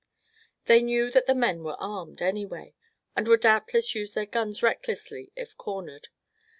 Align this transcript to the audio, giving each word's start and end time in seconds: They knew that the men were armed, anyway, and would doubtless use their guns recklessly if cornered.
They 0.65 0.81
knew 0.81 1.11
that 1.11 1.27
the 1.27 1.35
men 1.35 1.61
were 1.63 1.75
armed, 1.79 2.23
anyway, 2.23 2.73
and 3.15 3.27
would 3.27 3.41
doubtless 3.41 3.93
use 3.93 4.15
their 4.15 4.25
guns 4.25 4.63
recklessly 4.63 5.31
if 5.35 5.55
cornered. 5.55 6.07